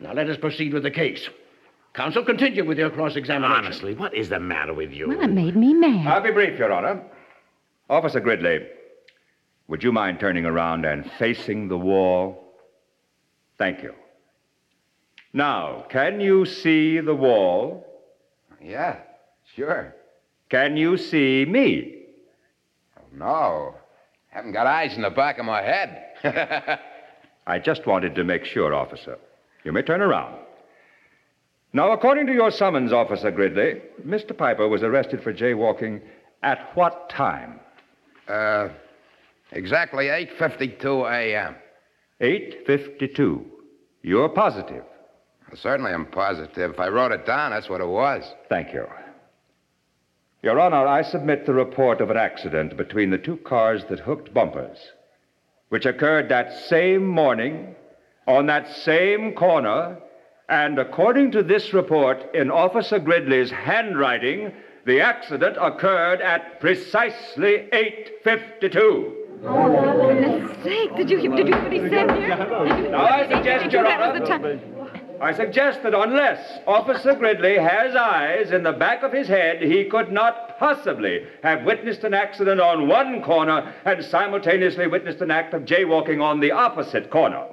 Now 0.00 0.12
let 0.12 0.28
us 0.28 0.36
proceed 0.36 0.74
with 0.74 0.82
the 0.82 0.90
case. 0.90 1.28
Counsel, 1.98 2.24
continue 2.24 2.64
with 2.64 2.78
your 2.78 2.90
cross 2.90 3.16
examination. 3.16 3.64
Honestly, 3.64 3.92
what 3.92 4.14
is 4.14 4.28
the 4.28 4.38
matter 4.38 4.72
with 4.72 4.92
you? 4.92 5.08
Well, 5.08 5.20
it 5.20 5.32
made 5.32 5.56
me 5.56 5.74
mad. 5.74 6.06
I'll 6.06 6.20
be 6.22 6.30
brief, 6.30 6.56
Your 6.56 6.72
Honor. 6.72 7.02
Officer 7.90 8.20
Gridley, 8.20 8.68
would 9.66 9.82
you 9.82 9.90
mind 9.90 10.20
turning 10.20 10.46
around 10.46 10.84
and 10.84 11.10
facing 11.18 11.66
the 11.66 11.76
wall? 11.76 12.54
Thank 13.58 13.82
you. 13.82 13.96
Now, 15.32 15.86
can 15.90 16.20
you 16.20 16.46
see 16.46 17.00
the 17.00 17.16
wall? 17.16 17.84
yeah, 18.62 18.98
Sure. 19.56 19.92
Can 20.50 20.76
you 20.76 20.98
see 20.98 21.46
me? 21.46 22.04
No. 23.12 23.74
Haven't 24.28 24.52
got 24.52 24.68
eyes 24.68 24.94
in 24.94 25.02
the 25.02 25.10
back 25.10 25.40
of 25.40 25.46
my 25.46 25.62
head. 25.62 26.78
I 27.48 27.58
just 27.58 27.88
wanted 27.88 28.14
to 28.14 28.22
make 28.22 28.44
sure, 28.44 28.72
officer. 28.72 29.18
You 29.64 29.72
may 29.72 29.82
turn 29.82 30.00
around. 30.00 30.36
Now, 31.78 31.92
according 31.92 32.26
to 32.26 32.32
your 32.32 32.50
summons, 32.50 32.92
Officer 32.92 33.30
Gridley, 33.30 33.80
Mr. 34.04 34.36
Piper 34.36 34.66
was 34.66 34.82
arrested 34.82 35.22
for 35.22 35.32
jaywalking 35.32 36.02
at 36.42 36.74
what 36.74 37.08
time? 37.08 37.60
uh, 38.26 38.70
exactly 39.52 40.06
8.52 40.06 41.08
a.m. 41.08 41.54
8.52. 42.20 43.44
You're 44.02 44.28
positive. 44.28 44.82
Certainly 45.54 45.92
I'm 45.92 46.06
positive. 46.06 46.72
If 46.72 46.80
I 46.80 46.88
wrote 46.88 47.12
it 47.12 47.24
down, 47.24 47.52
that's 47.52 47.68
what 47.68 47.80
it 47.80 47.86
was. 47.86 48.24
Thank 48.48 48.72
you. 48.72 48.84
Your 50.42 50.58
Honor, 50.58 50.84
I 50.84 51.02
submit 51.02 51.46
the 51.46 51.54
report 51.54 52.00
of 52.00 52.10
an 52.10 52.16
accident 52.16 52.76
between 52.76 53.10
the 53.10 53.18
two 53.18 53.36
cars 53.36 53.84
that 53.88 54.00
hooked 54.00 54.34
bumpers, 54.34 54.78
which 55.68 55.86
occurred 55.86 56.28
that 56.30 56.58
same 56.66 57.06
morning 57.06 57.76
on 58.26 58.46
that 58.46 58.68
same 58.68 59.32
corner, 59.34 59.98
and 60.48 60.78
according 60.78 61.30
to 61.32 61.42
this 61.42 61.74
report 61.74 62.34
in 62.34 62.50
Officer 62.50 62.98
Gridley's 62.98 63.50
handwriting, 63.50 64.52
the 64.86 65.00
accident 65.00 65.58
occurred 65.60 66.22
at 66.22 66.60
precisely 66.60 67.68
8.52. 68.24 69.14
For 69.42 70.08
goodness 70.08 70.64
sake, 70.64 70.96
did 70.96 71.10
you, 71.10 71.36
did 71.36 71.48
you 71.48 71.54
hear 71.54 71.62
what 71.62 71.72
he 71.72 71.80
said 71.80 72.10
here? 72.10 72.90
Now, 72.90 73.04
I 73.04 73.28
suggest, 73.28 73.72
Your 73.72 73.82
that 73.82 74.14
was 74.14 74.28
the 74.28 74.34
Honor. 74.34 74.60
I 75.20 75.32
suggest 75.34 75.82
that 75.82 75.94
unless 75.94 76.60
Officer 76.66 77.14
Gridley 77.14 77.58
has 77.58 77.94
eyes 77.94 78.52
in 78.52 78.62
the 78.62 78.72
back 78.72 79.02
of 79.02 79.12
his 79.12 79.26
head, 79.26 79.60
he 79.60 79.84
could 79.84 80.12
not 80.12 80.58
possibly 80.58 81.26
have 81.42 81.64
witnessed 81.64 82.04
an 82.04 82.14
accident 82.14 82.60
on 82.60 82.88
one 82.88 83.22
corner 83.22 83.74
and 83.84 84.02
simultaneously 84.04 84.86
witnessed 84.86 85.20
an 85.20 85.30
act 85.30 85.54
of 85.54 85.62
jaywalking 85.64 86.22
on 86.22 86.40
the 86.40 86.52
opposite 86.52 87.10
corner. 87.10 87.46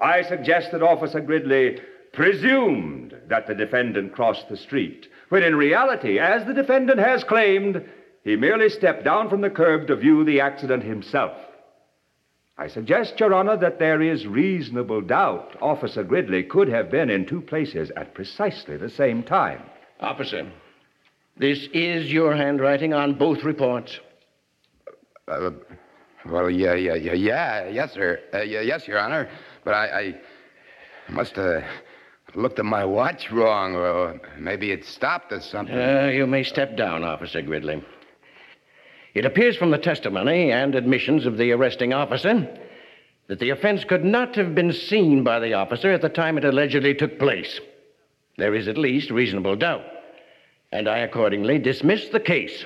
I 0.00 0.22
suggest 0.22 0.70
that 0.70 0.82
Officer 0.82 1.20
Gridley 1.20 1.80
presumed 2.14 3.14
that 3.28 3.46
the 3.46 3.54
defendant 3.54 4.12
crossed 4.12 4.48
the 4.48 4.56
street, 4.56 5.08
when 5.28 5.42
in 5.42 5.56
reality, 5.56 6.18
as 6.18 6.44
the 6.44 6.54
defendant 6.54 6.98
has 6.98 7.24
claimed, 7.24 7.84
he 8.24 8.36
merely 8.36 8.68
stepped 8.68 9.04
down 9.04 9.28
from 9.28 9.40
the 9.40 9.50
curb 9.50 9.86
to 9.86 9.96
view 9.96 10.24
the 10.24 10.40
accident 10.40 10.82
himself. 10.82 11.32
I 12.56 12.68
suggest, 12.68 13.18
Your 13.18 13.34
Honor, 13.34 13.56
that 13.56 13.80
there 13.80 14.00
is 14.00 14.26
reasonable 14.26 15.00
doubt 15.00 15.56
Officer 15.60 16.04
Gridley 16.04 16.44
could 16.44 16.68
have 16.68 16.90
been 16.90 17.10
in 17.10 17.26
two 17.26 17.40
places 17.40 17.90
at 17.96 18.14
precisely 18.14 18.76
the 18.76 18.88
same 18.88 19.24
time. 19.24 19.62
Officer, 20.00 20.50
this 21.36 21.68
is 21.72 22.12
your 22.12 22.34
handwriting 22.34 22.94
on 22.94 23.14
both 23.14 23.42
reports. 23.42 23.98
Uh, 25.26 25.50
well, 26.26 26.48
yeah, 26.48 26.74
yeah, 26.74 26.94
yeah, 26.94 27.12
yeah, 27.12 27.68
yes, 27.68 27.92
sir. 27.92 28.20
Uh, 28.32 28.42
yeah, 28.42 28.60
yes, 28.60 28.86
Your 28.86 29.00
Honor. 29.00 29.28
But 29.64 29.74
I, 29.74 29.86
I 30.00 31.12
must 31.12 31.34
have 31.36 31.64
looked 32.36 32.58
at 32.58 32.64
my 32.64 32.84
watch 32.84 33.30
wrong, 33.30 33.74
or 33.74 34.20
maybe 34.38 34.70
it 34.72 34.84
stopped 34.84 35.32
or 35.32 35.40
something. 35.40 35.76
Uh, 35.76 36.10
you 36.12 36.26
may 36.26 36.42
step 36.42 36.76
down, 36.76 37.04
Officer 37.04 37.42
Gridley. 37.42 37.82
It 39.14 39.24
appears 39.24 39.56
from 39.56 39.70
the 39.70 39.78
testimony 39.78 40.50
and 40.50 40.74
admissions 40.74 41.26
of 41.26 41.38
the 41.38 41.52
arresting 41.52 41.92
officer 41.92 42.58
that 43.28 43.38
the 43.38 43.50
offense 43.50 43.84
could 43.84 44.04
not 44.04 44.34
have 44.36 44.54
been 44.54 44.72
seen 44.72 45.22
by 45.24 45.38
the 45.38 45.54
officer 45.54 45.92
at 45.92 46.02
the 46.02 46.08
time 46.08 46.36
it 46.36 46.44
allegedly 46.44 46.94
took 46.94 47.18
place. 47.18 47.60
There 48.36 48.54
is 48.54 48.68
at 48.68 48.76
least 48.76 49.10
reasonable 49.10 49.56
doubt. 49.56 49.84
And 50.72 50.88
I 50.88 50.98
accordingly 50.98 51.58
dismiss 51.58 52.08
the 52.08 52.20
case. 52.20 52.64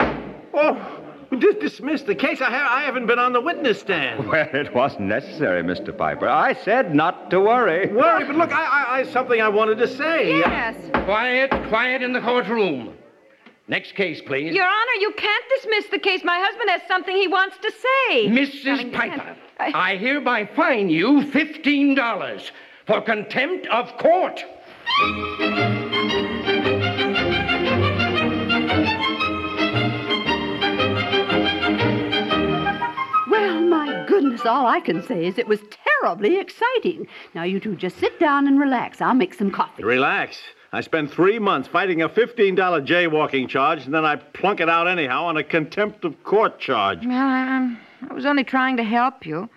Oh, 0.00 0.93
just 1.40 1.60
dismiss 1.60 2.02
the 2.02 2.14
case. 2.14 2.40
I, 2.40 2.50
ha- 2.50 2.68
I 2.70 2.82
haven't 2.84 3.06
been 3.06 3.18
on 3.18 3.32
the 3.32 3.40
witness 3.40 3.80
stand. 3.80 4.26
Well, 4.34 4.48
it 4.52 4.74
wasn't 4.74 5.02
necessary, 5.02 5.62
Mr. 5.62 5.96
Piper. 5.96 6.28
I 6.28 6.54
said 6.54 6.94
not 6.94 7.30
to 7.30 7.40
worry. 7.40 7.86
Worry, 7.92 8.24
but 8.24 8.36
look, 8.36 8.52
I, 8.52 8.64
I, 8.64 8.98
I 9.00 9.04
something 9.04 9.40
I 9.40 9.48
wanted 9.48 9.78
to 9.78 9.88
say. 9.88 10.38
Yes. 10.38 10.76
Quiet, 11.04 11.50
quiet 11.68 12.02
in 12.02 12.12
the 12.12 12.20
courtroom. 12.20 12.94
Next 13.68 13.94
case, 13.94 14.20
please. 14.20 14.54
Your 14.54 14.64
Honor, 14.66 15.00
you 15.00 15.12
can't 15.16 15.44
dismiss 15.56 15.86
the 15.86 15.98
case. 15.98 16.22
My 16.22 16.38
husband 16.38 16.68
has 16.70 16.82
something 16.86 17.16
he 17.16 17.28
wants 17.28 17.56
to 17.62 17.70
say. 17.72 18.26
Mrs. 18.28 18.64
Darling, 18.64 18.90
Piper, 18.92 19.36
I- 19.58 19.92
I 19.92 19.96
hereby 19.96 20.46
fine 20.54 20.90
you 20.90 21.22
$15 21.22 22.50
for 22.86 23.00
contempt 23.00 23.66
of 23.68 23.96
court. 23.96 24.44
My 34.44 34.80
goodness, 34.80 35.06
all 35.06 35.14
I 35.14 35.14
can 35.14 35.22
say 35.22 35.26
is 35.26 35.38
it 35.38 35.48
was 35.48 35.60
terribly 36.00 36.38
exciting. 36.38 37.06
Now, 37.34 37.42
you 37.42 37.60
two 37.60 37.76
just 37.76 37.98
sit 37.98 38.18
down 38.20 38.46
and 38.46 38.58
relax. 38.58 39.00
I'll 39.00 39.14
make 39.14 39.34
some 39.34 39.50
coffee. 39.50 39.82
Relax. 39.82 40.38
I 40.72 40.80
spent 40.80 41.10
three 41.10 41.38
months 41.38 41.68
fighting 41.68 42.02
a 42.02 42.08
$15 42.08 42.56
jaywalking 42.56 43.48
charge, 43.48 43.84
and 43.84 43.94
then 43.94 44.04
I 44.04 44.16
plunk 44.16 44.60
it 44.60 44.68
out 44.68 44.88
anyhow 44.88 45.24
on 45.24 45.36
a 45.36 45.44
contempt 45.44 46.04
of 46.04 46.22
court 46.24 46.58
charge. 46.58 47.06
Well, 47.06 47.16
I, 47.16 47.56
um, 47.56 47.78
I 48.10 48.12
was 48.12 48.26
only 48.26 48.42
trying 48.42 48.76
to 48.78 48.82
help 48.82 49.24
you. 49.24 49.48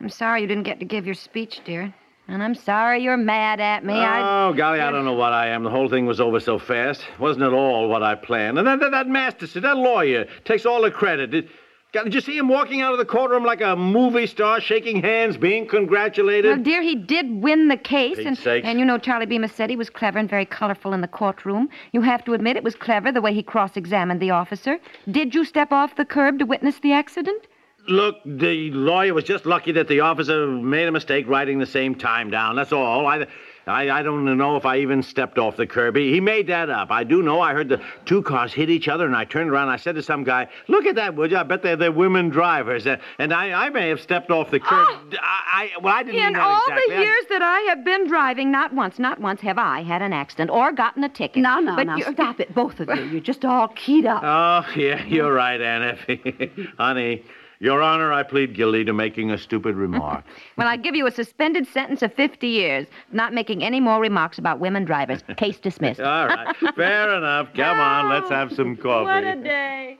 I'm 0.00 0.08
sorry 0.08 0.40
you 0.40 0.46
didn't 0.46 0.64
get 0.64 0.80
to 0.80 0.86
give 0.86 1.04
your 1.04 1.14
speech, 1.14 1.60
dear. 1.64 1.94
And 2.28 2.42
I'm 2.42 2.54
sorry 2.54 3.02
you're 3.02 3.18
mad 3.18 3.60
at 3.60 3.84
me. 3.84 3.94
I... 3.94 4.48
Oh, 4.48 4.54
golly, 4.54 4.80
I 4.80 4.90
don't 4.90 5.04
know 5.04 5.12
what 5.12 5.34
I 5.34 5.48
am. 5.48 5.64
The 5.64 5.70
whole 5.70 5.90
thing 5.90 6.06
was 6.06 6.20
over 6.20 6.40
so 6.40 6.58
fast. 6.58 7.04
Wasn't 7.18 7.42
at 7.42 7.52
all 7.52 7.88
what 7.88 8.02
I 8.02 8.14
planned. 8.14 8.58
And 8.58 8.66
then 8.66 8.78
that, 8.78 8.92
that 8.92 9.08
Masterson, 9.08 9.62
that 9.62 9.76
lawyer, 9.76 10.26
takes 10.44 10.64
all 10.64 10.80
the 10.80 10.90
credit. 10.90 11.30
Did, 11.32 11.44
God, 11.44 11.52
did 11.92 12.14
you 12.14 12.20
see 12.20 12.36
him 12.36 12.48
walking 12.48 12.80
out 12.80 12.92
of 12.92 12.98
the 12.98 13.04
courtroom 13.04 13.44
like 13.44 13.60
a 13.60 13.76
movie 13.76 14.26
star, 14.26 14.60
shaking 14.60 15.02
hands, 15.02 15.36
being 15.36 15.66
congratulated? 15.68 16.50
Well, 16.50 16.62
dear, 16.62 16.80
he 16.82 16.94
did 16.94 17.42
win 17.42 17.68
the 17.68 17.76
case, 17.76 18.16
Pete's 18.16 18.26
and 18.26 18.38
sakes. 18.38 18.66
and 18.66 18.78
you 18.78 18.84
know 18.84 18.98
Charlie 18.98 19.26
Bemis 19.26 19.52
said 19.52 19.68
he 19.68 19.76
was 19.76 19.90
clever 19.90 20.18
and 20.18 20.28
very 20.28 20.46
colorful 20.46 20.94
in 20.94 21.02
the 21.02 21.08
courtroom. 21.08 21.68
You 21.92 22.00
have 22.00 22.24
to 22.24 22.32
admit 22.32 22.56
it 22.56 22.64
was 22.64 22.74
clever 22.74 23.12
the 23.12 23.20
way 23.20 23.34
he 23.34 23.42
cross-examined 23.42 24.20
the 24.20 24.30
officer. 24.30 24.78
Did 25.10 25.34
you 25.34 25.44
step 25.44 25.70
off 25.70 25.96
the 25.96 26.04
curb 26.04 26.38
to 26.38 26.46
witness 26.46 26.78
the 26.78 26.92
accident? 26.92 27.46
Look, 27.88 28.16
the 28.24 28.70
lawyer 28.70 29.12
was 29.12 29.24
just 29.24 29.44
lucky 29.44 29.72
that 29.72 29.88
the 29.88 30.00
officer 30.00 30.46
made 30.46 30.86
a 30.86 30.92
mistake 30.92 31.26
writing 31.28 31.58
the 31.58 31.66
same 31.66 31.94
time 31.94 32.30
down. 32.30 32.56
That's 32.56 32.72
all. 32.72 33.06
I, 33.06 33.26
I, 33.66 33.90
I 33.90 34.02
don't 34.02 34.24
know 34.36 34.56
if 34.56 34.66
I 34.66 34.78
even 34.78 35.02
stepped 35.02 35.38
off 35.38 35.56
the 35.56 35.66
curb. 35.66 35.96
He, 35.96 36.12
he 36.12 36.20
made 36.20 36.48
that 36.48 36.68
up. 36.68 36.90
I 36.90 37.04
do 37.04 37.22
know 37.22 37.40
I 37.40 37.52
heard 37.52 37.68
the 37.68 37.80
two 38.04 38.22
cars 38.22 38.52
hit 38.52 38.68
each 38.70 38.88
other, 38.88 39.06
and 39.06 39.14
I 39.14 39.24
turned 39.24 39.50
around 39.50 39.64
and 39.64 39.72
I 39.72 39.76
said 39.76 39.94
to 39.94 40.02
some 40.02 40.24
guy, 40.24 40.48
Look 40.68 40.84
at 40.86 40.96
that, 40.96 41.14
would 41.14 41.30
you? 41.30 41.36
I 41.36 41.42
bet 41.44 41.62
they're, 41.62 41.76
they're 41.76 41.92
women 41.92 42.28
drivers. 42.28 42.86
Uh, 42.86 42.96
and 43.18 43.32
I, 43.32 43.52
I 43.66 43.70
may 43.70 43.88
have 43.88 44.00
stepped 44.00 44.30
off 44.30 44.50
the 44.50 44.58
curb. 44.60 44.88
I, 45.20 45.70
I, 45.76 45.80
well, 45.80 45.94
I 45.94 46.02
didn't 46.02 46.16
mean 46.16 46.26
In 46.26 46.32
that 46.34 46.42
all 46.42 46.60
exactly. 46.66 46.94
the 46.96 47.00
I- 47.00 47.04
years 47.04 47.24
that 47.30 47.42
I 47.42 47.60
have 47.68 47.84
been 47.84 48.08
driving, 48.08 48.50
not 48.50 48.72
once, 48.74 48.98
not 48.98 49.20
once 49.20 49.40
have 49.42 49.58
I 49.58 49.82
had 49.82 50.02
an 50.02 50.12
accident 50.12 50.50
or 50.50 50.72
gotten 50.72 51.04
a 51.04 51.08
ticket. 51.08 51.42
No, 51.42 51.60
no, 51.60 51.76
but 51.76 51.86
now, 51.86 51.96
you- 51.96 52.12
stop 52.12 52.40
it, 52.40 52.54
both 52.54 52.80
of 52.80 52.88
you. 52.88 53.04
You're 53.04 53.20
just 53.20 53.44
all 53.44 53.68
keyed 53.68 54.06
up. 54.06 54.22
Oh, 54.24 54.70
yeah, 54.74 55.04
you're 55.04 55.32
right, 55.32 55.60
Aunt 55.60 55.98
Effie. 56.08 56.50
Honey, 56.78 57.24
Your 57.62 57.80
Honor, 57.80 58.12
I 58.12 58.24
plead 58.24 58.56
guilty 58.56 58.84
to 58.86 58.92
making 58.92 59.30
a 59.30 59.38
stupid 59.38 59.76
remark. 59.76 60.24
Well, 60.58 60.66
I 60.68 60.76
give 60.76 60.94
you 60.96 61.06
a 61.06 61.10
suspended 61.10 61.66
sentence 61.66 62.02
of 62.02 62.12
50 62.12 62.46
years, 62.46 62.86
not 63.12 63.32
making 63.32 63.64
any 63.64 63.80
more 63.80 64.00
remarks 64.00 64.38
about 64.38 64.58
women 64.58 64.84
drivers. 64.84 65.22
Case 65.36 65.58
dismissed. 65.62 66.00
All 66.00 66.26
right, 66.26 66.56
fair 66.74 67.16
enough. 67.16 67.48
Come 67.54 67.78
on, 67.78 68.10
let's 68.10 68.28
have 68.30 68.52
some 68.52 68.76
coffee. 68.76 69.04
What 69.04 69.24
a 69.24 69.36
day. 69.36 69.98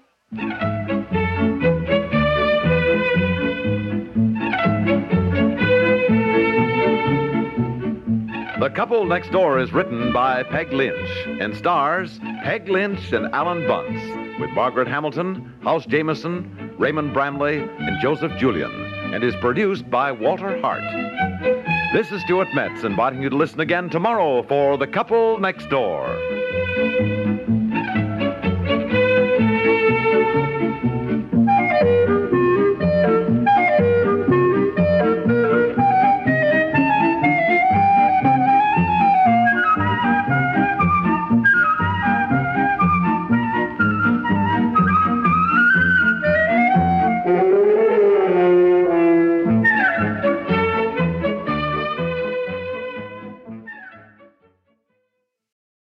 The 8.61 8.71
Couple 8.75 9.05
Next 9.07 9.31
Door 9.33 9.61
is 9.61 9.73
written 9.73 10.13
by 10.13 10.43
Peg 10.43 10.73
Lynch 10.73 11.09
and 11.41 11.57
stars 11.57 12.21
Peg 12.43 12.69
Lynch 12.69 13.13
and 13.13 13.27
Alan 13.35 13.67
Bunce 13.67 14.39
with 14.41 14.51
Margaret 14.51 14.87
Hamilton, 14.87 15.53
House 15.63 15.87
Jameson, 15.87 16.62
Raymond 16.79 17.13
Bramley, 17.13 17.59
and 17.59 18.01
Joseph 18.01 18.33
Julian 18.37 18.71
and 19.13 19.23
is 19.23 19.37
produced 19.37 19.91
by 19.91 20.11
Walter 20.11 20.59
Hart. 20.61 20.83
This 21.93 22.11
is 22.11 22.23
Stuart 22.23 22.49
Metz 22.55 22.83
inviting 22.83 23.23
you 23.23 23.29
to 23.29 23.37
listen 23.37 23.61
again 23.61 23.91
tomorrow 23.91 24.43
for 24.43 24.79
The 24.79 24.87
Couple 24.87 25.39
Next 25.39 25.69
Door. 25.69 26.09